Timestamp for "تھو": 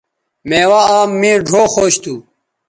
2.03-2.15